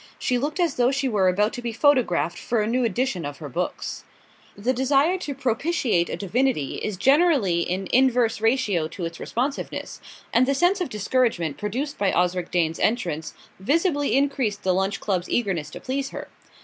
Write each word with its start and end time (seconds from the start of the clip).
She 0.17 0.39
looked 0.39 0.59
as 0.59 0.77
though 0.77 0.89
she 0.89 1.07
were 1.07 1.27
about 1.27 1.53
to 1.53 1.61
be 1.61 1.71
photographed 1.71 2.39
for 2.39 2.59
a 2.59 2.65
new 2.65 2.83
edition 2.83 3.23
of 3.23 3.37
her 3.37 3.49
books. 3.49 4.03
The 4.57 4.73
desire 4.73 5.15
to 5.19 5.35
propitiate 5.35 6.09
a 6.09 6.15
divinity 6.17 6.77
is 6.77 6.97
generally 6.97 7.59
in 7.59 7.87
inverse 7.93 8.41
ratio 8.41 8.87
to 8.87 9.05
its 9.05 9.19
responsiveness, 9.19 10.01
and 10.33 10.47
the 10.47 10.55
sense 10.55 10.81
of 10.81 10.89
discouragement 10.89 11.59
produced 11.59 11.99
by 11.99 12.11
Osric 12.13 12.49
Dane's 12.49 12.79
entrance 12.79 13.35
visibly 13.59 14.17
increased 14.17 14.63
the 14.63 14.73
Lunch 14.73 14.99
Club's 14.99 15.29
eagerness 15.29 15.69
to 15.69 15.79
please 15.79 16.09
her. 16.09 16.29